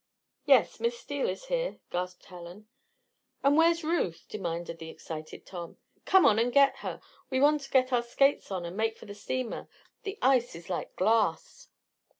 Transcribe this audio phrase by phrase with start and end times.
[0.45, 0.79] "Yes.
[0.79, 2.67] Miss Steele's here," gasped Helen.
[3.43, 5.77] "But where's Ruth?" demanded the excited Tom.
[6.05, 6.99] "Come on and get her.
[7.29, 9.69] We want to get our skates on and make for the steamer.
[10.01, 11.67] The ice is like glass."